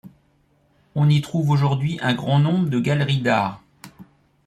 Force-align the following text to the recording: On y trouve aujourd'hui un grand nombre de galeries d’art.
On 0.95 1.09
y 1.11 1.21
trouve 1.21 1.51
aujourd'hui 1.51 1.99
un 2.01 2.15
grand 2.15 2.39
nombre 2.39 2.69
de 2.71 2.79
galeries 2.79 3.21
d’art. 3.21 3.63